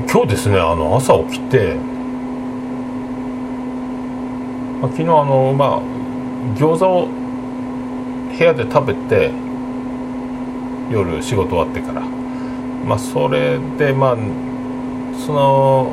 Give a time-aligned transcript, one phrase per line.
[0.00, 1.74] 今日ですねあの朝起きて、
[4.80, 5.80] まあ、昨日あのまあ
[6.56, 7.08] 餃子を
[8.36, 9.30] 部屋で食べて
[10.90, 12.02] 夜仕事終わってから。
[12.86, 14.16] まあそれでまあ
[15.26, 15.92] その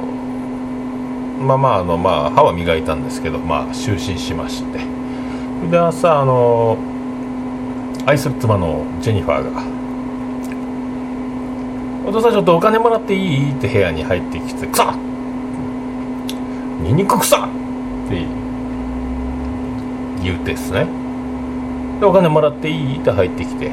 [1.40, 4.80] まあまああのまあ歯は磨いたんですけどまあ就寝しまして。
[5.70, 6.78] で朝あの
[8.06, 9.62] 愛する妻のジェニファーが
[12.10, 14.96] 「お父さんちょっとお金もらっていい?」って部屋に入ってきて「くさっ!」
[16.84, 17.50] 「ニンニクくさっ!」
[18.10, 18.26] て
[20.24, 20.88] 言うてですね
[22.00, 23.72] でお金もらっていいって入ってきて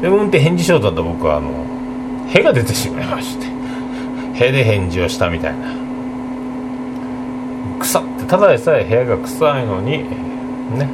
[0.00, 1.48] でうんって返事しようとった僕はあの
[2.32, 3.46] 「へ」が出てしまいまして
[4.46, 5.58] 「へ」で返事をしたみたいな
[7.80, 9.90] 臭ってただでさえ部屋が臭いのに
[10.78, 10.88] ね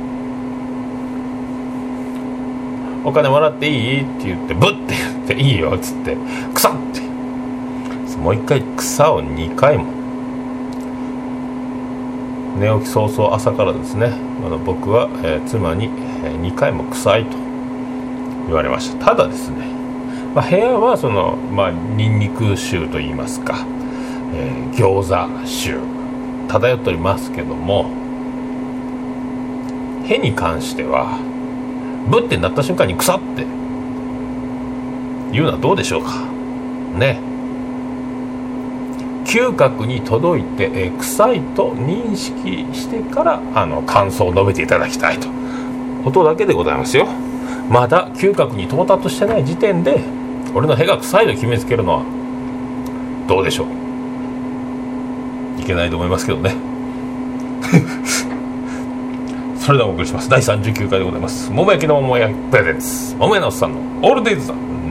[3.04, 6.16] お金もらっていいって言ってブッて言うっていいよっつって。
[6.54, 7.00] 草って。
[8.18, 9.86] もう一回草を2回も。
[12.58, 14.12] 寝起き早々朝からですね。
[14.42, 15.86] まだ僕は、えー、妻に、
[16.24, 17.36] えー、2回も臭いと
[18.46, 19.06] 言われました。
[19.06, 19.66] ただですね、
[20.34, 23.66] まあ、部屋はそのまあニンニク臭といいますか、
[24.34, 26.04] えー、餃子臭。
[26.48, 27.90] 漂っておりますけども
[30.06, 31.18] 「へ」に関しては
[32.08, 33.46] ブッてなった瞬間に腐って
[35.34, 36.10] 言うのはどうでしょうか？
[36.96, 37.18] ね。
[39.26, 45.28] 嗅覚に届いて、え臭いと認識してからあの感想を述べていただきたいと。
[46.04, 47.06] ことだけでございますよ。
[47.68, 50.00] まだ嗅覚に到達してない時点で
[50.54, 52.02] 俺の屁が臭いと決めつけるのは
[53.26, 55.60] どうでしょう？
[55.60, 56.54] いけないと思いますけどね。
[59.58, 60.28] それではお送りします。
[60.28, 61.50] 第39回でございます。
[61.50, 63.16] 桃焼きの桃焼きプレゼンツ。
[63.18, 64.54] 桃屋のおっさんのオールデイズ・ザ・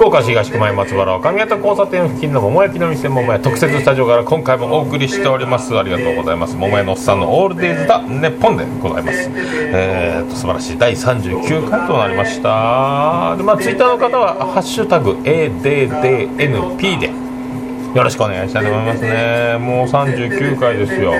[0.00, 5.78] 福岡市東区前松原上方交差点付近の桃焼きの店桃屋特設スタジオから今回もお送りしております。
[5.78, 17.08] ありがとうございます桃屋のおっさんのオールデイズ・だネッポンでございますえー、と素晴らしい第39回となりましたでまあツイッターの方は「ハッシュタグ #ADDNP」で
[17.94, 19.02] よろしくお願いしたいと思います。
[19.02, 21.12] ねもう39回ですよ。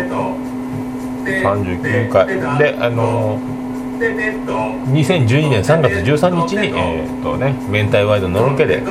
[1.26, 2.26] 39回。
[2.56, 3.59] であのー
[4.00, 8.82] 2012年3月13日に、えーとね、明太ワイドのロケで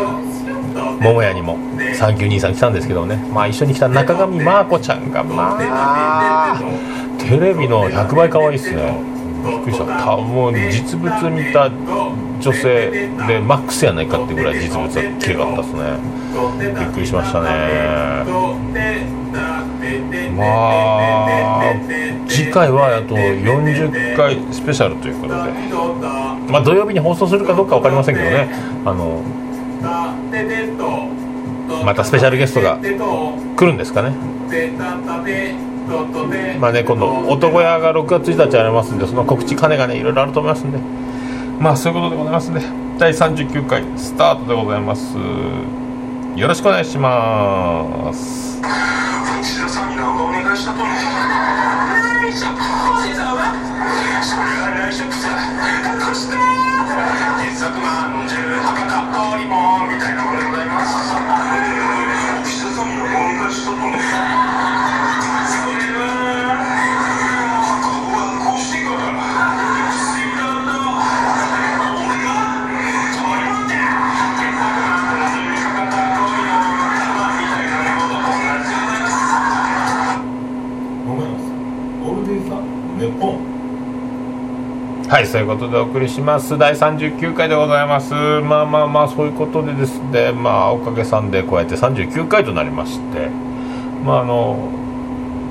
[1.02, 1.58] 桃屋にも
[1.96, 6.60] サンキュー兄さん来たんですけどね、まあ、一緒に来た中上真子ちゃんがまあ
[7.18, 9.10] テレビの100倍可愛いっすね。
[9.46, 9.86] びっくりした。
[9.86, 14.90] たもう実物見た女性でマックスやないかってぐらい実物は
[15.20, 16.20] 綺麗かったっすね。
[16.80, 17.48] びっくりしましたね。
[20.36, 21.99] まあ
[22.40, 25.52] 次回はあと40回スペシャルということで。
[26.50, 28.48] まあ土曜日に放送するかどうか分かりませんけどね。
[28.86, 29.22] あの
[31.84, 34.16] またスペシャルゲストが来るんですかね。
[36.60, 40.80] まあね今度男屋が6月1日ありますんでその告知金がねいろいろあると思いますんで。
[41.60, 42.62] まあそういうことでございますんで。
[42.98, 45.18] 第39回スタートでございます。
[46.36, 48.62] よろしくお願いします。
[52.30, 52.42] みた
[60.12, 60.94] いなものでございます
[85.10, 85.26] はい。
[85.26, 86.56] そういうことでお送りします。
[86.56, 88.14] 第39回でございます。
[88.14, 90.32] まあまあまあそういうことでですね。
[90.32, 93.28] まあおかげさんでこうやって39回となりまして。
[94.06, 94.70] まああの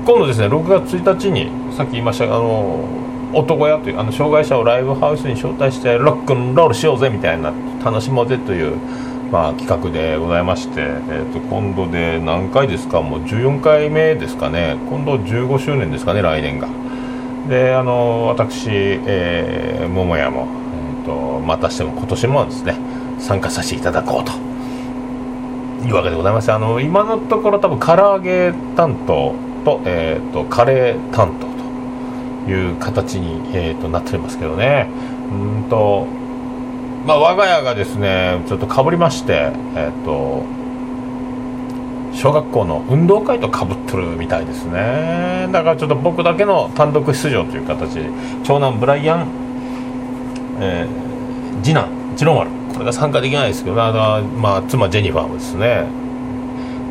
[0.05, 2.85] 今度ですね6月1日にさっき言いましたがあの
[3.33, 7.51] 男屋というあの障害者をライブハウスに招待してロックンロールしようぜみたいな
[7.83, 8.77] 楽しもうぜという、
[9.29, 13.01] まあ、企画でございまして、えー、と今度で何回ですか？
[13.01, 14.77] もう14回目ですかね。
[14.89, 16.69] 今度15周年ですかね来年が。
[17.49, 20.47] であの私、えー、桃屋も、
[21.01, 22.75] えー、とまたしても今年もですね
[23.19, 24.49] 参加させていただこうと。
[25.85, 31.47] いうわけでございましてあの今のところ多分唐揚げ担当と,、えー、とカレー担当
[32.45, 34.89] という形に、えー、となっておりますけどね。
[35.31, 36.05] うんと
[37.05, 40.43] まあ我が家がですねちょっとかぶりましてえっ、と
[42.19, 45.47] 小学校の運動会とかぶってるみたいですね。
[45.53, 48.09] だからちょっと僕だけの単独出場という形で
[48.43, 49.27] 長男ブライアン、
[50.59, 51.87] えー、次男
[52.17, 55.85] 次郎丸これが参加できないですけど、まあ、まあ、妻ジェニファーもですね、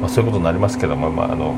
[0.01, 1.55] まあ、そういうことになりますけども、まあ、あの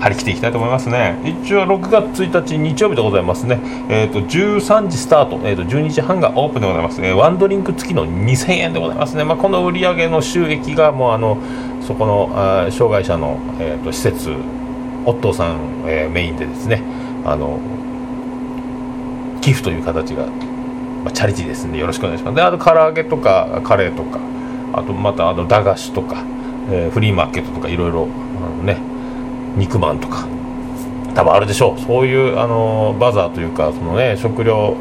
[0.00, 1.20] 張り切っていきたいと思いますね。
[1.24, 3.60] 一応6月1日日曜日でございますね。
[3.90, 11.38] えっ、ー、と13時スタート、えーと、12時半がオープンでございます、えー、ワンドリンク付きの2000円でございますね、まあ、この売り上げの収益がもうあの
[11.82, 14.30] そこのあ障害者の、えーと、施設
[15.04, 16.82] オットーさん、えー、メインでですね。
[17.24, 17.60] あの
[19.40, 22.36] 寄付という形が、まあ、チャリティーですんでよろしくお願いします。
[22.36, 24.20] であと唐揚げとかカレーとか
[24.72, 26.24] あとまたあの駄菓子とか、
[26.70, 28.06] えー、フリーマーケットとかいろいろあ
[28.56, 28.89] のね
[29.56, 30.26] 肉まんとか。
[31.14, 31.80] 多分あるでしょう。
[31.80, 34.76] そういうあのバザーというかそのね食料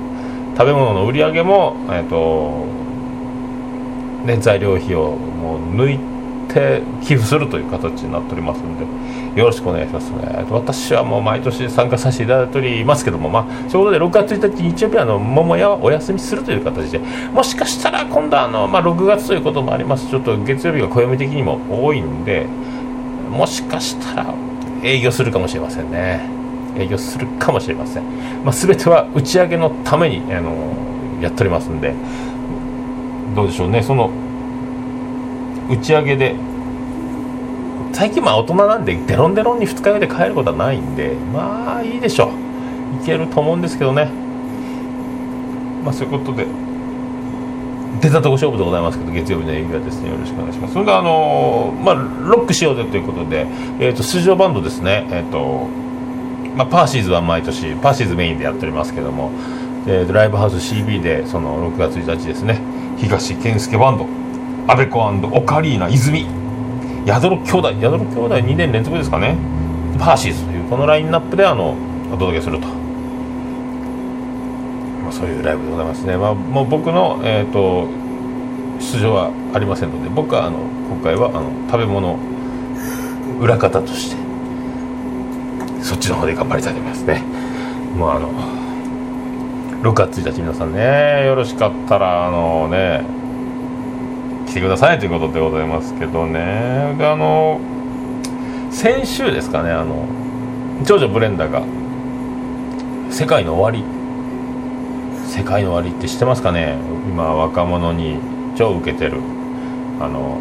[0.55, 2.65] 食べ物の売り上げもえ、ー、と
[4.25, 5.99] ね材料費をもう抜い
[6.53, 8.77] て寄付するという形になっておりますの
[9.33, 10.45] でよろしくお願いしますね。
[10.49, 22.45] 私はもう毎年参加させていただいておりますけどもまあそういうことで6月1日日曜日はあの桃屋はお休みするという形でもしかしたら今度はあの、まあ、6月ということもありますちょっと月曜日が暦的にも多いんで
[23.29, 24.48] もしかしたら
[24.83, 26.21] 営業するかもしれませんね。
[26.77, 28.03] 営業するかもしれません、
[28.43, 30.73] まあ、全ては打ち上げのためにあの
[31.21, 31.93] やっておりますんで。
[33.35, 33.83] どうでしょうね。
[33.83, 34.09] その
[35.69, 36.35] 打ち上げで
[37.93, 43.03] 最近まあ大人なんでデロンデロンに二日酔いで帰ることはないんでまあいいでしょう。
[43.03, 44.09] いけると思うんですけどね。
[45.83, 46.47] まあそういうことで
[48.01, 50.73] 出たとこ勝負でございますけど月曜日の営業はですねよろしくお願いします。
[50.73, 53.45] それであのまあロックしようぜということで、
[53.79, 55.67] えーと、出場バンドですねえっ、ー、と
[56.59, 59.31] まあ、パーシーズは毎年パーシーズメインでやっておりますけども、
[59.87, 62.59] えー、ライブハウス CB でその6月1日ですね
[62.97, 64.05] 東健介バンド
[64.67, 66.27] アベコオカリーナ泉
[67.05, 69.37] ヤドロ兄弟ヤドロ兄弟2年連続ですかね
[69.97, 71.77] パーシーズというこのラインナップであの
[72.11, 72.88] お届けすると。
[75.09, 77.87] まあ、そういうライブでございますね、まあ、もう僕の、えーと、
[78.79, 82.19] 出場はありませんので僕はあの今回はあの食べ物
[83.39, 84.17] 裏方として
[85.81, 87.23] そっちの方で頑張りたいと思いますね。
[87.95, 88.29] もうあの
[89.81, 93.01] 6月1日皆さんねよろしかったらあのね
[94.45, 96.95] 来てくださいということでございますけどね。
[96.99, 97.59] であの
[98.69, 100.05] 先週ですかねあの
[100.85, 101.63] 長女ブレンダーが
[103.09, 103.83] 「世界の終わり」
[105.39, 106.75] 世界の終わりって知ってますかね？
[107.07, 108.17] 今若者に
[108.57, 109.21] 超受けてる
[109.97, 110.37] あの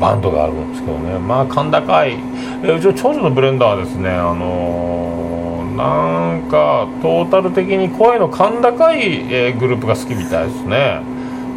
[0.00, 1.18] バンドがあるんですけどね。
[1.18, 2.18] まあ甲高い、
[2.62, 4.10] えうちの長女のブレンダーはですね。
[4.10, 9.00] あのー、なんかトータル的に声の甲高い、
[9.32, 11.02] えー、グループが好きみたいですね。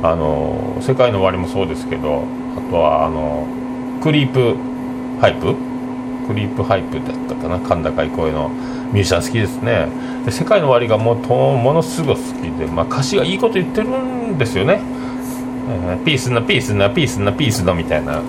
[0.02, 2.24] あのー、世界の終わりもそうですけど
[2.58, 3.46] あとはあの
[4.02, 4.56] クリープ
[5.22, 5.56] ハイプ
[6.28, 9.88] クリープハイプだったかな甲高い声のミュージシャン好きですね。
[10.26, 14.82] で世界の終わりがもうとものすごく好きで、まあ、歌詞がいいこと言ってるんですよね、
[15.70, 18.22] えー、ピースなピースなピースなピースなみたいな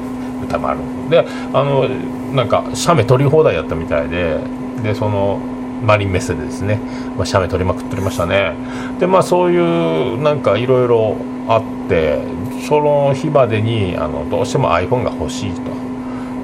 [0.44, 1.88] 歌もあるであの
[2.34, 4.38] なんか写メ撮り放題やったみたいで
[4.82, 5.38] でその
[5.82, 6.81] マリンメッセでですね、
[7.16, 8.54] まあ、写メ撮りまくっておりましたね。
[8.98, 11.16] でまあそういうなんかいろいろ
[11.48, 12.19] あって
[12.67, 15.85] その日までにあのどうしても iPhone が欲しいと。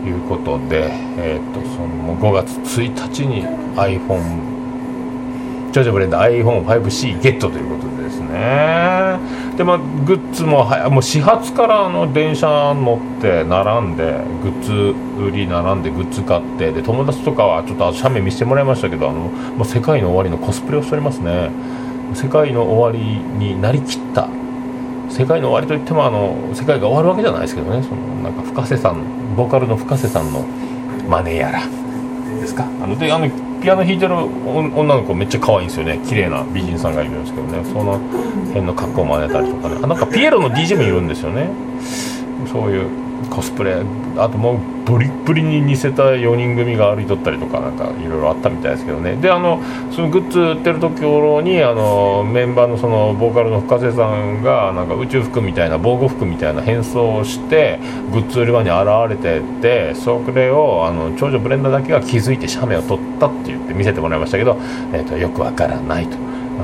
[0.04, 4.52] いうことで、えーと、その5月1日に iPhone
[5.72, 9.18] ジョジョブレンダー iPhone5C ゲットということでですね。
[9.56, 21.50] でまあグッズもはもう始発からあの電車乗って並んでグッズ売り並んでグッズ買ってで友達とかはちょっと写メ見せてもらいましたけどあのもう世界の終わりのコスプレをしておりますね。
[22.14, 24.28] 世界の終わりになりきった
[25.12, 27.82] 世界の終わりといってもあの世界が終わるわけじゃないですけどね。
[27.82, 30.42] そのなんか深瀬さんボーカルの深瀬さんの
[31.08, 31.60] マネやら。
[32.40, 32.64] ですか？
[32.64, 33.28] あのであの
[33.60, 36.00] ピアノ弾いてる女の子めっちゃ可愛いんですよね。
[36.08, 37.62] 綺麗な美人さんがいるんですけどね。
[37.64, 37.98] その
[38.48, 39.76] 辺の格好を真似たりとかね。
[39.82, 41.50] あなんかピエロの DJ もいるんですよね。
[42.50, 42.88] そういう。
[43.30, 43.82] コスプレ。
[44.16, 49.16] あともうブリッブリに似せた4人組が歩いとったりとかなんかいろいろあったみたいですけどね。
[49.16, 49.60] であの
[49.90, 57.78] そのグッズ売ってるところにあのメンバーのそのボーカルの深瀬さんがなんか宇宙服みたいな防護服みたいな変装をして
[58.12, 64.58] グッズ売り場に現れてってそれをあの長女ブレンダーだけが気づいて写メを撮ったって言って見せてもらいましたけど、
[64.92, 66.16] えー、とよくわからないと。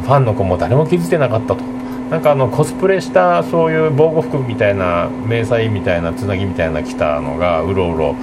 [0.02, 1.77] ファンの子も誰も気づいてなかったと。
[2.10, 8.14] なんかあのコスプレしたそういう防護服みたいな迷彩みたいなつなぎみたいな着たのがうろうろ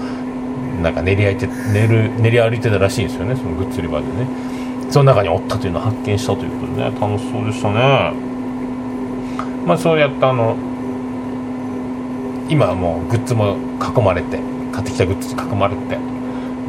[0.82, 4.27] なんか練り歩いて練る練り歩いてたらしいんですよねそのグッズ売り場でね。
[4.89, 8.13] その中におったというのを発見したということでね楽しそうでしたね。
[9.65, 10.56] まあそうやったあの
[12.50, 14.39] 今はもうグッズも囲まれて
[14.72, 15.98] 買ってきたグッズ囲まれて。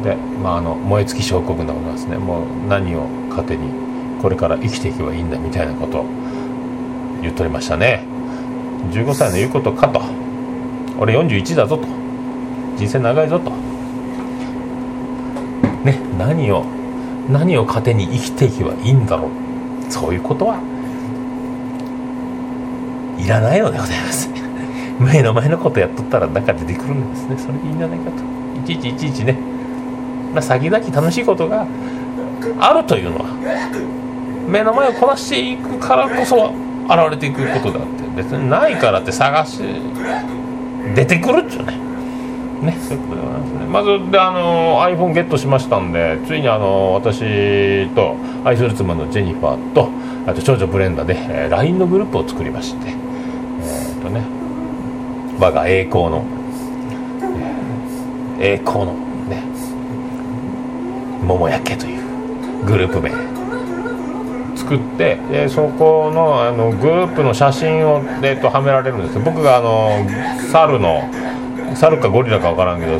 [0.03, 2.17] で、まあ、あの燃え尽き症候群でございますね。
[2.17, 3.71] もう何を糧に
[4.21, 6.05] これから生きていけばいいんだみたいなことを
[7.21, 8.03] 言っとりましたね。
[8.91, 10.01] 15歳の言うことかと。
[10.99, 11.87] 俺41だぞと。
[12.77, 13.51] 人生長いぞと。
[15.83, 16.65] ね何を
[17.29, 19.91] 何を糧に生きていけばいいんだろう。
[19.91, 20.59] そういうことは
[23.17, 24.29] いらないのでございます。
[24.99, 27.37] 目の前のことやっとったら中出てくるんですね。
[27.37, 28.37] それでいいんじゃないかと。
[28.59, 29.37] いちいちいちいちね、
[30.33, 31.65] まあ、先々楽しいことが
[32.59, 33.25] あるというのは
[34.47, 36.51] 目の前をこなしていくからこそ
[36.89, 38.07] 現れていくことであって。
[38.15, 39.61] 別にないからって探し
[40.95, 41.77] 出てくるっちゅうね。
[42.61, 43.65] ねそういうことでございますね。
[43.67, 49.89] まずであの iPhone ゲットしましたんでついにあの私と愛する妻のジェニファーと
[50.25, 54.21] あと長女ブレンダで、えー LINE のグループを作りましてえーっとね
[55.39, 56.25] 我が栄光の、
[58.39, 58.93] えー栄光の
[59.27, 59.43] ね
[61.23, 63.26] 桃焼けというグループ名。
[64.67, 69.19] 作ってでそこのあのグループの写真を、えー、とはめられるんです。
[69.19, 70.05] 僕があの
[70.51, 71.09] 猿の
[71.75, 72.99] 猿かゴリラか分からんけど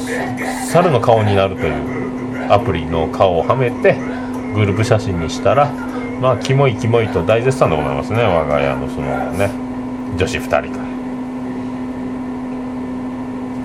[0.71, 3.95] 猿の顔になるというアプリの顔をはめて
[4.53, 5.71] グループ写真にしたら
[6.21, 8.23] まあキモいキモいと大絶賛でございますね。
[8.23, 9.49] 我が家のそのね
[10.17, 10.83] 女子2人から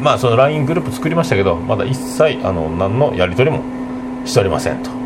[0.00, 3.62] まあその LINE グループ作りましたけどまだ一切あの何のやり取りも
[4.24, 5.02] しておりませんと。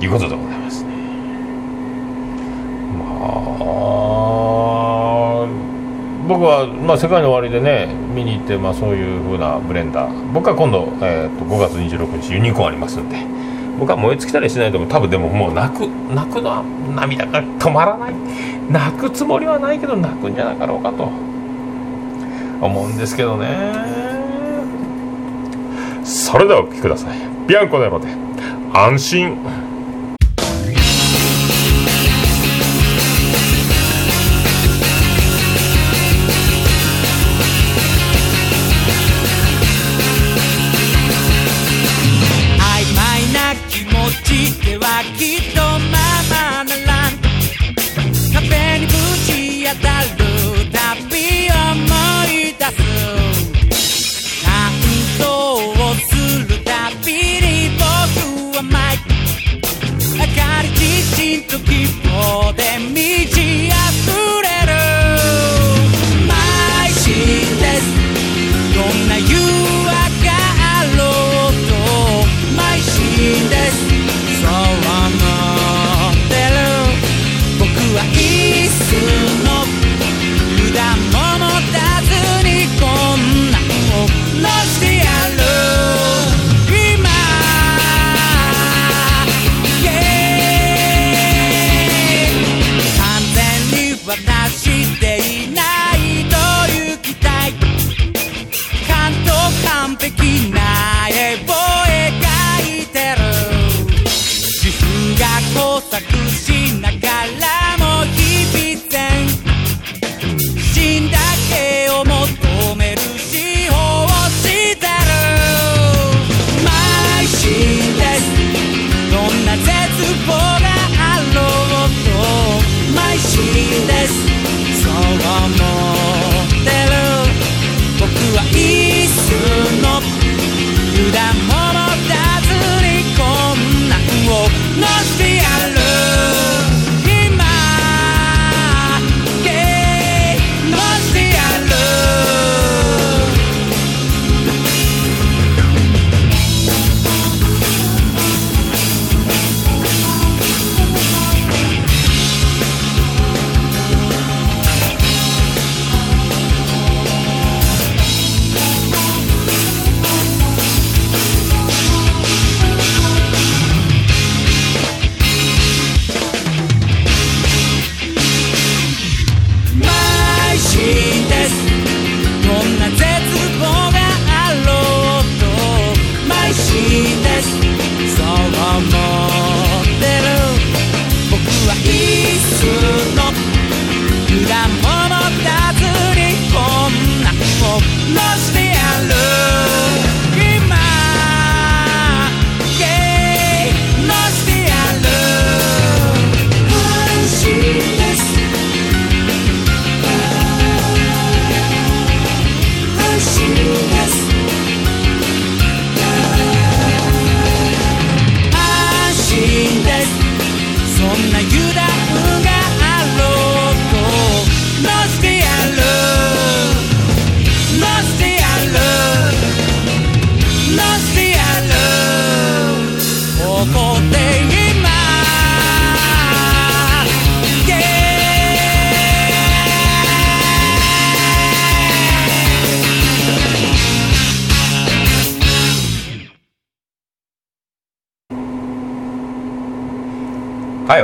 [0.00, 0.90] いうことでございますね
[2.98, 3.04] ま
[3.60, 5.46] あ
[6.26, 10.32] 僕は、まあ、世界の終わりでね見に行って、まあ、そういう風なブレンダー。
[10.32, 13.16] 僕は今度、えー、と5月26日ユニコーンありますんで。
[13.78, 15.80] 僕は燃え尽きたりしないと思う多分でももう泣く
[16.14, 16.62] 泣くのは
[16.94, 18.14] 涙が止まらない。
[18.70, 21.08] 泣くつもりはないけど泣くんじゃなかろうかと。
[22.60, 23.48] 思うんですけどね。
[26.04, 27.18] それではお聴きください。
[27.46, 28.08] ビアンコネロで
[28.72, 29.63] 安心。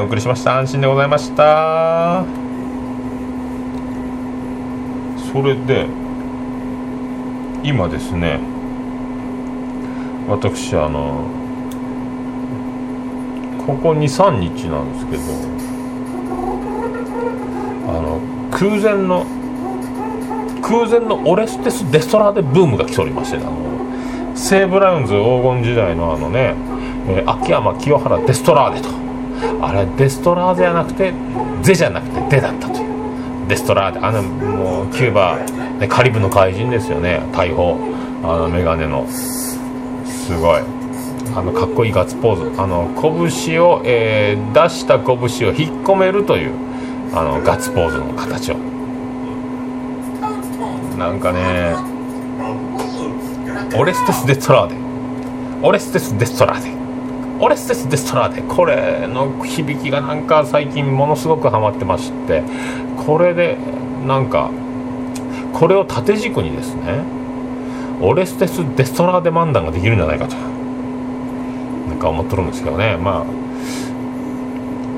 [0.00, 0.58] お送りしました。
[0.58, 2.24] 安心でございました。
[5.32, 5.86] それで
[7.62, 8.40] 今ですね
[10.28, 11.26] 私あの
[13.64, 15.22] ここ23日なんですけど
[17.88, 19.24] あの空前の
[20.62, 23.52] 空前のオレステス・デストラーデブームが来ておりましてあの
[24.34, 26.54] 西武ライオンズ黄金時代のあのね、
[27.06, 29.09] えー秋山清原デストラーデと。
[29.62, 31.12] あれデストラーデじゃなくて
[31.62, 32.90] ゼじゃなくてデだったという。
[33.48, 35.38] デストラーデあのもうキューバ、
[35.88, 37.20] カリブの怪人ですよね。
[37.32, 37.76] 大砲。
[38.22, 39.06] あのメガネの。
[39.08, 40.62] すごい。
[41.34, 42.60] あのかっこいいガッツポーズ。
[42.60, 46.52] あの拳を、えー出した拳を引っ込めるという
[47.12, 48.56] あのガッツポーズの形を。
[50.98, 51.74] なんかね
[53.76, 54.76] オレステス・デストラーデ。
[55.62, 56.79] オレステス・デストラーデ。
[57.40, 62.42] オレステス・デストラーデこれの響きがなんか最近ものすごくハマってまして。
[63.06, 63.56] これで
[64.06, 64.50] なんか
[65.52, 67.02] これを縦軸にですね
[68.00, 70.36] オレステス・デストラーデ漫談ができるんじゃないかと。
[71.88, 72.96] なんか思っとるんですけどね。
[72.96, 73.24] まあ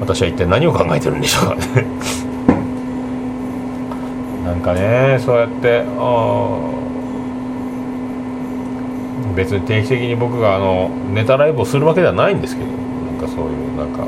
[0.01, 1.55] 私は一体何を考えてるんでしょうか。
[1.55, 1.63] ね
[4.45, 6.92] なんかねそうやってあー
[9.35, 14.07] 別に定期的に僕があのネタライブをするわけではないんですけどなんかそういうなんか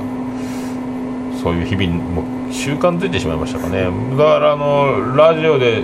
[1.42, 3.84] そういう日々も習慣づいてしまいましたかね。
[4.16, 5.82] だからあのラジオで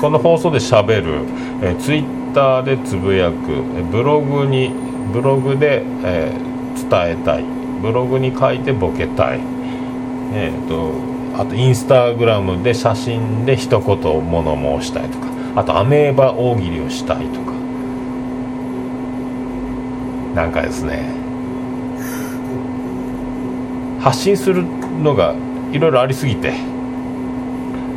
[0.00, 1.20] この放送でしゃべる、
[1.62, 4.72] えツイッターでつぶやくブログに
[5.12, 7.44] ブログで、えー伝えたい。
[7.80, 9.40] ブログに書いてボケたい。
[10.32, 10.92] えー、と
[11.40, 17.53] あとインスタグラムで写真で一言物申したいとかあとアメーバ大喜利をしたいとか
[20.34, 21.08] なんかですね
[24.00, 24.64] 発信する
[25.02, 25.34] のが
[25.72, 26.52] いろいろありすぎて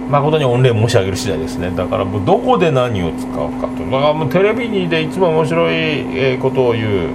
[0.10, 1.70] 誠に御礼申し上げる次第ですね。
[1.72, 3.84] だからもうどこで何を使うかと。
[3.84, 7.10] だからもうテレビにでいつも面白いえことを言う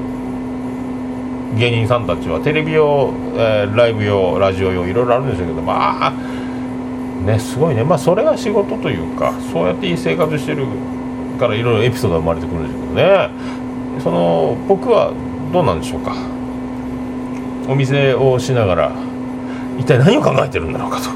[1.59, 6.13] 芸人さんたちはテレビ用、えーライブ用ラジオ用いろいろあるんですけどまあ
[7.25, 7.83] ねすごいね。
[7.83, 10.67] まあそれが仕事というかそうやっていい生活してる
[11.41, 13.31] からいろいろエピソードが生まれてくるんですけどね。
[14.01, 15.13] その僕は
[15.53, 16.15] どうなんでしょうか。
[17.69, 18.93] お店をしながら
[19.79, 21.11] 一体何を考えてるんだろうかと。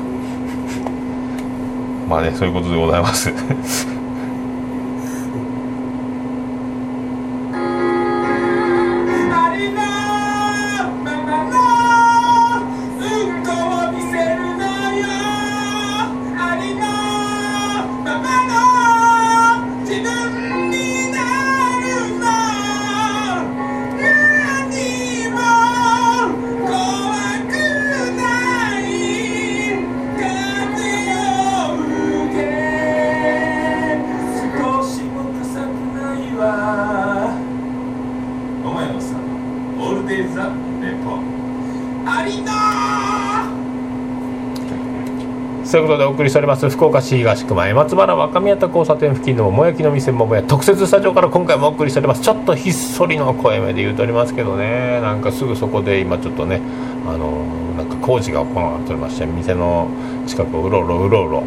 [2.09, 3.33] まあねそういうことでございます。
[38.87, 39.17] お前のさ
[39.79, 40.45] オールデイザ・
[40.81, 41.19] レポ
[42.09, 42.53] ありの
[45.65, 46.71] そういうことでお送りしております。
[46.71, 52.21] 福岡市東区前松原若宮田交差点付近の桃焼きの店桃屋特設スタジオから今回もお送りしております。
[52.23, 55.01] ちょっとひっそりの声目で言うとおりますけどね。
[55.01, 56.61] なんかすぐそこで今ちょっとね
[57.09, 57.45] あの
[57.77, 59.89] なんか工事が行われておりまして店の
[60.29, 61.43] 近くをうろうろうろうろ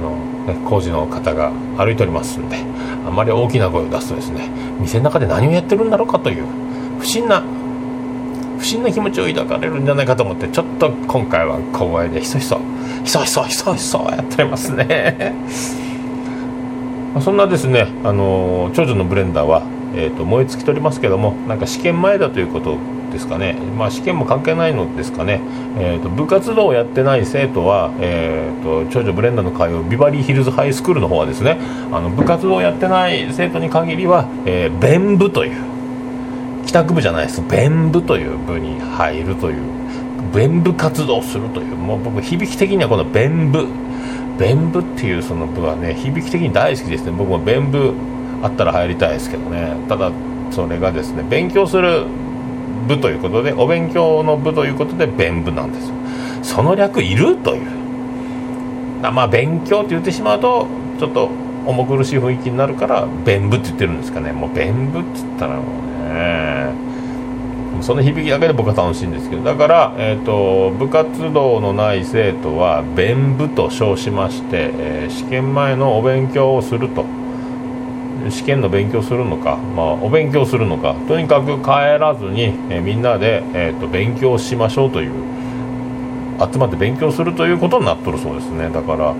[0.00, 2.56] の、ね、工事の方が歩いておりますんで
[3.04, 6.67] あまり大きな声を出すとですね店の中で何をやってるんだろうかという
[6.98, 7.42] 不審な
[8.58, 12.60] 不審な気持ちを抱かれるんじゃないかと思ってちょっと今回は小声でひそひそ
[13.04, 15.34] ひそひそひそひそ やってますね。
[17.20, 19.62] そんなですねあの長女のブレンダーは、
[19.96, 22.76] えー、と燃え尽きておりますけどもなんか試験前だということ
[23.10, 23.56] ですかね。
[23.76, 25.40] まあ試験も関係ないのですかね、
[25.78, 31.58] えー、と部活動をやってない生徒は、えー、と長女ブレンダーの通うビバリーヒルズハイスクールの方はですね
[31.90, 35.67] あの部活動をやってない生徒に限りは、えー弁部という
[36.68, 37.40] 帰宅部じゃないです。
[37.48, 39.62] 弁部という部に入るという
[40.34, 43.66] 弁部活動するというもう僕響き的にはこの弁部。
[44.38, 47.12] 弁部っていうその部はね響き的に大好きですね。
[47.12, 47.94] 僕も弁部
[48.42, 49.76] あったら入りたいですけどね。
[49.88, 50.12] ただ
[50.50, 52.04] それがですね勉強する
[52.86, 55.94] 部ということでお勉強の部ということで弁部なんですよ。
[56.42, 57.62] その略いるという。
[59.00, 60.66] まあ勉強って言ってしまうと
[60.98, 61.30] ちょっと
[61.64, 64.32] 重苦しい雰囲気になるから弁部って言ってるんですかね。
[64.32, 65.97] もう弁部って言ったらもうね。
[67.80, 69.42] その響きだけで僕は楽しいんですけど。
[69.42, 77.04] だから、えー、と部活動のない生徒は弁部と称しまして、えー試験前のお勉強をすると。
[78.30, 80.94] 試験の勉強するのか、まあ、お勉強するのか。
[81.06, 85.12] とにかく帰らずに、えーみんなで、えー、と勉強しましょうという
[86.52, 88.68] 集まって勉強するということになっとるそうですね。
[88.70, 89.14] だから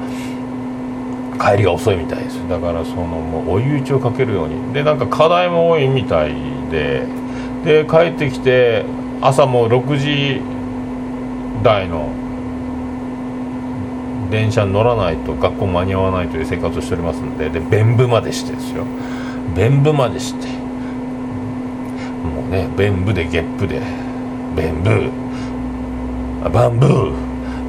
[1.40, 2.37] 帰りが遅いみたいです。
[2.48, 4.74] だからそのもう追い打ちをかけるように。
[4.74, 6.35] でなんか課題も多いみたい
[6.71, 7.07] で
[7.65, 8.85] で帰ってきて
[9.21, 10.41] 朝もう6時
[11.63, 12.11] 台の
[14.31, 18.85] 電車に乗らないと学校間に合わないという生活をしておりますのでで弁部までしてですよ。
[19.57, 20.47] 弁部までして。
[20.47, 20.53] も
[22.47, 23.81] うね弁部でゲップで
[24.55, 25.11] 弁部
[26.45, 27.13] あバンブー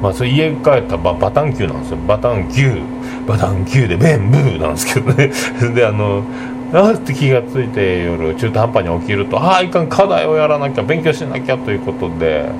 [0.02, 1.96] まあそれ家帰ったらババタン級なんですよ。
[2.06, 2.80] バタン級
[3.26, 5.32] バタン級で弁ブーなんですけどね。
[5.74, 6.22] であの
[6.72, 12.50] あーって気がついて夜中途半端に起きるとああいかん課題をやらなきゃ勉強しなきゃということで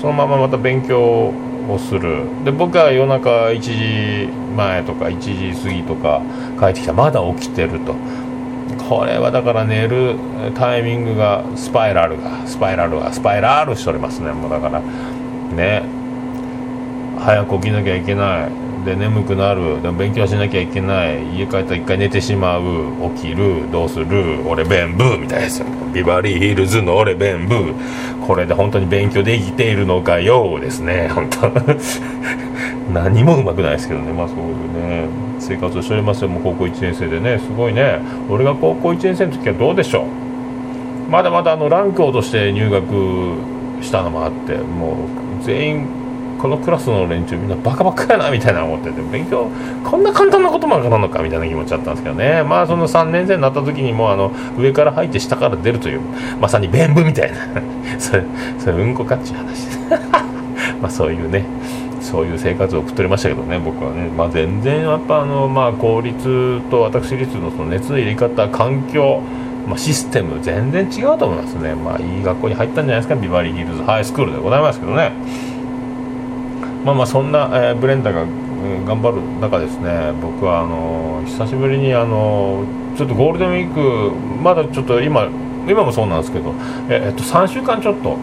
[0.00, 1.34] そのまままた勉強
[1.68, 2.24] をする。
[2.44, 6.22] で僕は夜中1時前とか1時過ぎとか
[6.58, 7.94] 帰ってきたまだ起きてると。
[8.88, 10.16] これはだから寝る
[10.54, 14.80] タイミングがスパイラルがスパイラルがスパイラルしておりますねもうだから。
[15.54, 15.82] ね。
[17.18, 18.59] 早く起きなきゃいけない。
[18.84, 19.80] で眠くなる。
[19.82, 21.36] でも勉強しなきゃいけない。
[21.38, 22.62] 家帰ったら一回寝てしまう。
[23.16, 23.70] 起きる。
[23.70, 24.40] どうする？
[24.46, 30.54] 俺弁ブーみたいですよビバリーヒルズの俺弁ブーこれで本当に勉強できているのかよ。
[30.56, 31.08] うですね。
[31.14, 31.50] 本当。
[32.92, 34.12] 何もうまくないですけどね。
[34.12, 34.44] まあそういう
[35.04, 35.08] ね。
[35.38, 36.28] 生活をしておりますよ。
[36.28, 37.38] もう高校1年生でね。
[37.38, 37.98] すごいね。
[38.28, 41.10] 俺が高校1年生の時はどうでしょう？
[41.10, 42.84] まだまだあのランクを落として入学
[43.82, 45.86] したのもあってもう全員
[46.40, 49.50] このクラスの連中みんなバカばっかやなみたいな思ってて勉強
[49.84, 52.42] こんな簡単なこともわからんのかみたいな気持ちだったんですけどね。
[52.42, 56.00] まあその3年生になった時にもあの上から入って下から出るという
[56.40, 57.38] まさに弁部みたいな
[57.98, 58.24] それ
[58.58, 59.68] それうんこかっちゅう話。
[60.80, 61.44] まあそういうね
[62.00, 69.20] そういう生活を送っておりましたけどね僕はね、まあ、全然やっぱあの、まあ、公立と私立のその熱の入れ方環境
[69.66, 75.12] まあ、システム全然違うと思いますね、まあ、いい学校に入ったんじゃないですかビバリーヒルズハイスクールでございますけどね。
[76.84, 78.24] まあまあそんな、えーブレンダーが、
[78.86, 80.12] 頑張る中ですね。
[80.20, 82.64] 僕はあの久しぶりにあの
[82.96, 85.28] ちょっとゴールデンウィークまだちょっと今
[85.66, 86.54] 今もそうなんですけど
[86.90, 88.18] えっと3週間ちょっと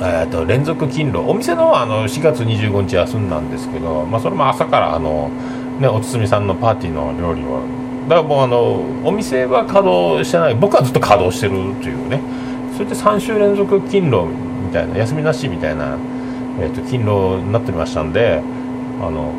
[0.00, 1.28] えー、と連続勤労。
[1.28, 5.28] お店のはあの4月25日休んだんですけど、まあ、それも朝からあの、
[5.80, 7.62] ね、おつみさんのパーティーの料理を。
[8.08, 10.54] だからもうあのお店は稼働してない。
[10.54, 12.20] 僕はずっと稼働してるというね。
[12.74, 15.96] それで3週連続勤労みたいな休みなしみたいな、
[16.60, 18.42] えー、と勤労になってましたんで
[19.00, 19.32] あの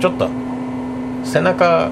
[0.00, 0.28] ちょっと
[1.24, 1.90] 背中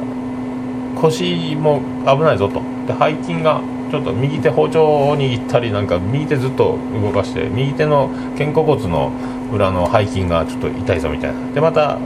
[0.96, 2.62] 腰も危ないぞと。
[2.86, 9.12] で背筋がちょっと右手包丁を握ったりなんか右手ずっと動かして右手の肩甲骨の
[9.52, 11.52] 裏の背筋がちょっと痛いぞみたいな。
[11.52, 11.98] でまた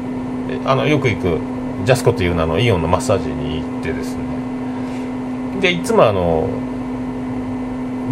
[0.64, 1.38] あのよく行く
[1.84, 4.22] ジャスコという名のイオンのマッサージに行ってですね。
[5.60, 6.48] でいつもあの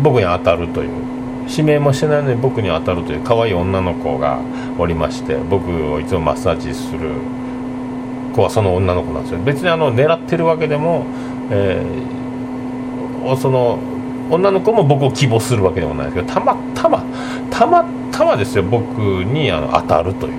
[0.02, 1.13] 僕に当たるという。
[1.48, 4.40] 指名もしてないのに僕に当たるという可愛い女の子が
[4.78, 7.10] おりまして僕をいつもマッサージする
[8.34, 9.40] 子はその女の子なんですよ。
[9.44, 11.04] 別にあの狙ってるわけでも、
[11.50, 13.78] えーその
[14.30, 17.02] 女の子も僕を希望するわけでもないですけどたまたま
[17.50, 18.62] たまたまですよ。
[18.62, 20.34] 僕にあの当たるという。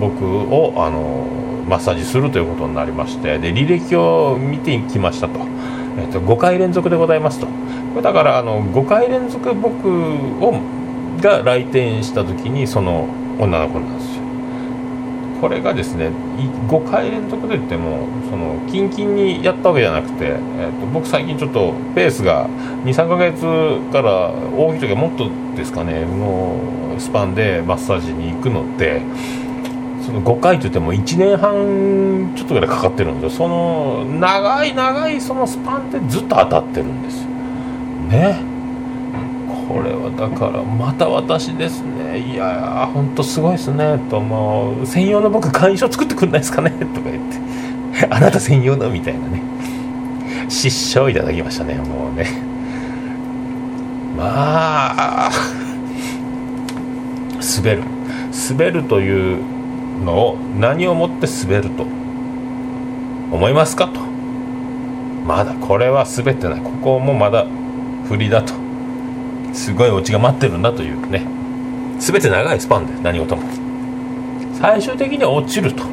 [0.00, 1.24] 僕をあの
[1.68, 3.38] マッサージするということになりまして。
[3.38, 5.38] で履歴を見てきましたと,、
[6.00, 7.46] えっと5回連続でございますと。
[7.96, 10.60] これだからあの5回連続僕を
[11.22, 14.22] が来店した時にその女の子なんですよ。
[15.40, 16.10] これがですね
[16.68, 22.50] 5回連続で言ってもそのキンキンにやったわけじゃなくて、えー、と僕最近ちょっとペースが
[22.84, 23.40] 23ヶ月
[23.90, 26.60] から大きい時はもっとですかねの
[26.98, 29.00] スパンでマッサージに行くので
[30.04, 33.38] その5回といっても1年半ちょっとぐらいかかってるんですよ。
[33.38, 37.35] その長い長いそのスパンでずっと当たってるんですよ。
[38.08, 38.40] ね。
[39.68, 42.18] これはだからまた私ですね。
[42.18, 43.98] いやーほんとすごいですね。
[44.08, 46.70] ともう専用の僕会員証作ってくんないですかね。
[46.70, 47.22] とか言っ
[47.98, 48.06] て。
[48.08, 49.42] あなた専用のみたいなね。
[50.48, 51.74] 失笑いただきましたね。
[51.74, 52.26] もうね。
[54.16, 55.30] まあ
[57.56, 57.82] 滑る。
[58.48, 59.38] 滑るという
[60.04, 61.82] のを何をもって滑ると
[63.32, 64.00] 思いますかと。
[65.26, 66.60] まだこれは滑ってない。
[66.60, 67.46] ここもまだ
[68.08, 68.54] 振りだと。
[69.52, 71.22] すごいオチが待ってるんだというね。
[71.98, 73.42] 全て長いスパンで何事も。
[74.54, 75.84] 最終的には落ちると。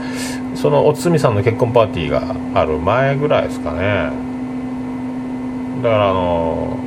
[0.56, 4.12] そのおつみさんの結婚パーティーがある前ぐらいですかね。
[5.84, 6.77] だからあの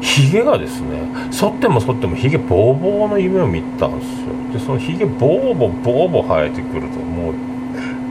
[0.00, 4.52] ヒゲがですね剃っても剃ってもヒゲボーボーの夢を見たんですよ。
[4.52, 7.34] でそのヒゲボーボーボーボー生えてくるともう。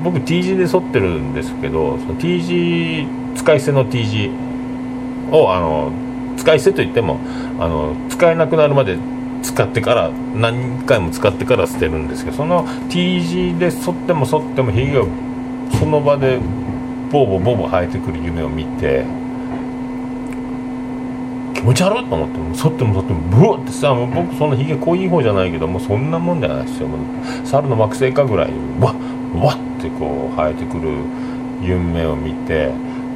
[0.05, 4.29] 僕 T 字で剃ってるんですけどその T 字使い捨ての T 字
[5.31, 5.91] をあの
[6.37, 7.19] 使い捨てといっても
[7.59, 8.99] あの使えなくなるまで
[9.41, 15.05] 使ってから何回も使ってから捨てるんですけどその T 字で剃っても剃ってもヒゲが
[15.79, 16.39] その場で
[17.11, 19.05] ボーボーボーボー生えてくる夢を見て
[21.65, 26.87] 持ち悪いと思ってもう剃っても剃ってもブワってさもう僕そんなヒゲ濃い方じゃないけどもうそんなもんじゃないですよ。
[26.87, 28.95] もう猿の惑星かぐらいわっ
[29.41, 30.89] わってこう生えてくる
[31.61, 32.71] 夢を見て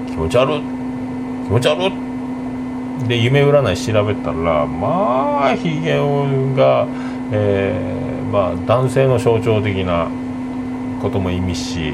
[0.08, 0.62] 気持ち悪い
[1.46, 5.98] 気持ち悪いで夢占い調べたらまあヒゲ
[6.56, 6.88] が、
[7.32, 10.10] えーまあ、男性の象徴的な
[11.02, 11.94] ことも意味し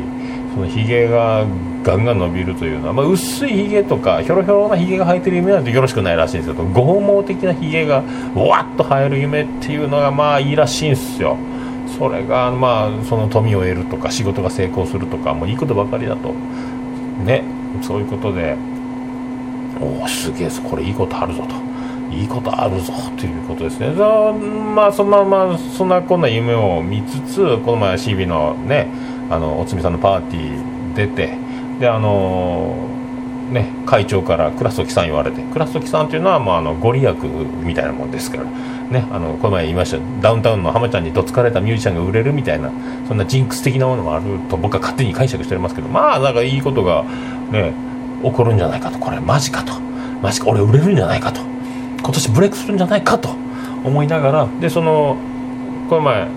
[0.54, 1.46] そのヒゲが
[1.86, 11.38] ガンガン伸びるというのは、まあ、薄いヒゲとかひょろひょろなヒゲが生えてる夢なんてよろしくないらしいんですけど剛毛的なヒゲがわっと生える夢っていうのがまあいいらしいんですよ。
[12.00, 16.34] それがまあその富を得るとか仕事が成功するとかもういいことばかりだと。
[17.24, 17.44] ね。
[17.84, 18.58] そういうことで
[19.80, 21.56] おおすげえこれいいことあるぞと。
[22.12, 23.94] いいことあるぞということですね。
[23.94, 28.88] ざまあそんなまあそんなこんな夢を見つつこの前 CB のね
[29.30, 31.45] あのおつみさんのパーティー出て
[31.80, 32.76] であの
[33.52, 37.16] ね会長から倉敷さん言われて倉敷さんっていうのは、まあ、あのご利益
[37.64, 42.72] みたいなもんですからねあのこの前言いましたダウンタウンの浜ちゃんにどつかれたミュージシャンが売れるみたいな
[43.08, 47.04] そんなジンクス的なものもあると僕は勝手に解釈しておりますけどまあなんかいいことが
[47.52, 47.74] ね
[48.24, 48.98] 起こるんじゃないかと。
[48.98, 49.74] これマジかと。
[50.22, 50.50] マジか。
[50.50, 51.42] 俺売れるんじゃないかと。
[52.06, 53.30] 今年ブレイクするんじゃないかと
[53.84, 55.18] 思いながらでその
[55.90, 56.28] この前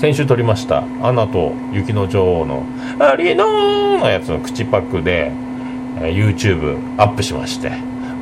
[0.00, 2.62] 先週撮りました「アナと雪の女王」の
[2.98, 5.30] 「アリノー」のやつの口パクで、
[6.00, 7.70] えー YouTube アップしまして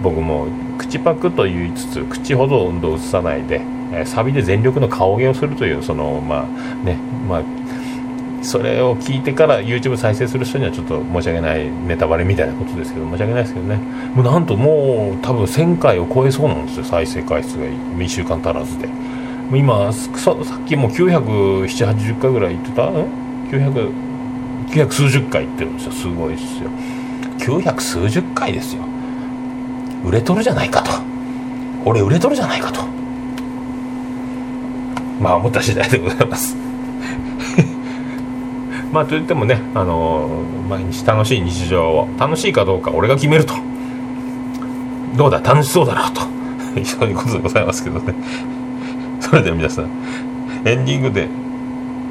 [0.03, 3.61] 僕も口パクと言いつつ口ほど運動を映さないで、
[3.93, 6.97] えーサビで全力の顔芸をするというそのまあね
[7.29, 7.43] まあ
[8.43, 13.79] それを聞いてから YouTube 再生する人にはちょっと申し訳ないネタバレみたいなことですけど申し訳ないですけどね。
[14.17, 17.65] もうなんともう多分1000回を超えそうなんですよ再生回数が。
[17.67, 18.89] 1週間足らずで。
[19.57, 22.91] 今さっきもう97080回ぐらい言ってた？
[22.91, 22.95] ん
[23.51, 24.09] ？900
[24.69, 25.93] 900数十回言ってるんですよ。
[25.93, 26.71] すごいですよ。
[27.39, 28.83] 900数十回ですよ。
[30.05, 30.91] 売れとるじゃないかと。
[31.87, 32.83] 俺売れとるじゃないかと。
[35.21, 36.55] まあ思った次第でございます。
[38.93, 40.29] まあといってもね、あの
[40.69, 43.55] 毎日楽しい日常を楽しいかどうか俺が決めると。
[45.17, 45.41] どうだ？
[45.41, 46.21] 楽しそうだなと。
[46.85, 48.15] そういうことでございますけどね。
[49.29, 49.91] それでは皆さん。
[50.65, 51.23] エンディングで。
[51.23, 51.27] エ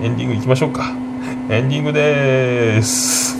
[0.07, 0.91] ンディングいきましょうか。
[1.49, 3.35] エンディングでーす。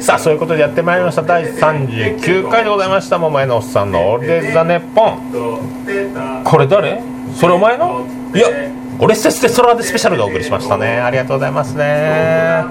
[0.00, 1.22] さあそういうことでやってまいりました。
[1.22, 3.18] 第39回でございました。
[3.18, 6.44] 桃屋のおっさんのオールデイズ・ザ・ネッポン。
[6.44, 7.02] これ誰？
[7.34, 8.06] それお前の？
[8.32, 8.38] い
[9.04, 10.98] や俺ステステストラーデスペシャルでお送りしましたね。
[10.98, 12.64] ありがとうございますね。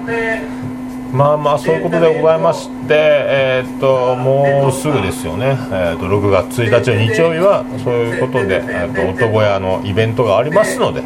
[1.12, 11.02] まあまあそういうことでございましてえーっともうすぐですよね、えーっと6月1日の日曜日はそういうことで、えーっと男屋のイベントがありますので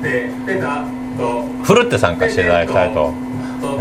[1.63, 3.13] ふるって参加していただきたいと,、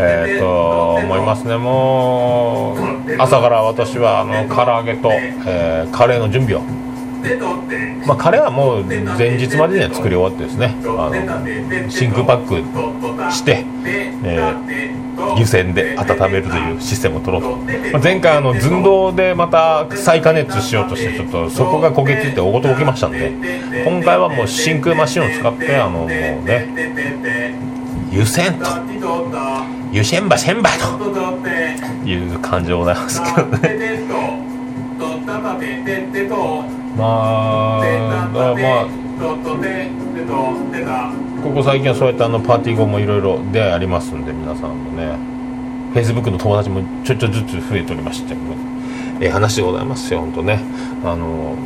[0.00, 1.56] えー、と思いますね。
[1.56, 5.10] もう朝から私はあの唐揚げと、
[5.46, 6.62] えカレーの準備を、
[8.06, 13.64] まあ、カレーはもう前日までには作り終わってですねあの真空パックして、
[14.24, 14.98] えー
[15.36, 17.56] 湯煎で温めるというシステムを取ろうと、
[17.92, 23.32] まあ前回あの寸胴でまた再加熱しようとしてちょっとそこが焦げついておごと起きましたんで
[23.84, 26.68] 今回はもう真空マシンを使ってあのもうね
[28.10, 28.64] 湯煎と。
[29.92, 31.08] 湯煎ばせんばと。
[32.04, 33.58] いう感じでございますけどね。
[36.98, 37.84] まあ
[38.32, 38.86] まあ
[41.42, 45.16] ここ最近はそうやってあのパーティー後もいろいろ出会いありますんで皆さんもね
[45.92, 48.34] フェイスブックの友達もちょいちょいずつ増えておりまして
[49.20, 50.60] ええ話でございますよ本当ね
[51.04, 51.56] あの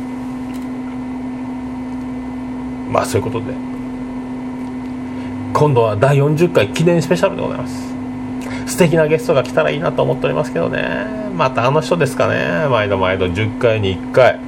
[2.91, 3.53] まあそういうことで
[5.53, 7.93] 今度は第40回記念スペシャルでございます
[8.67, 14.39] 素敵なゲストが来たらいいなと思っておりますけどねまたあの人ですかね毎度毎度10回に1回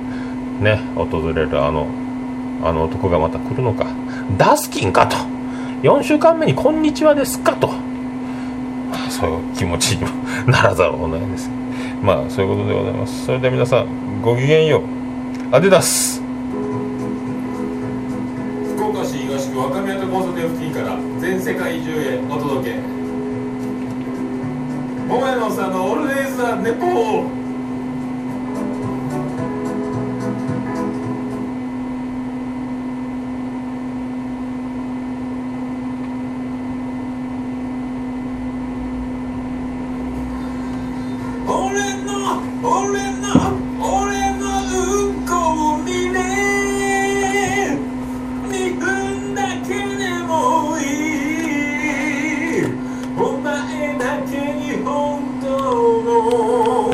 [0.59, 1.87] ね訪れるあの
[2.63, 3.85] あの男がまた来るのか。
[4.37, 5.15] ダスキンかと。
[5.83, 7.69] 4週間目に「こんにちはですか?」と。
[9.09, 10.09] そういう気持ちにも
[10.47, 11.49] ならざるを得ないです。
[12.01, 13.25] まあそういうことでございます。
[13.25, 13.85] それでは皆さん
[14.21, 14.81] ごきげんよう。
[15.55, 16.21] アディダス。
[18.75, 22.75] 福岡市東区若宮と交差点付近から全世界中へお届け。
[25.07, 27.44] 桃屋のおっさんのオールデイズ・ザ・ネポー。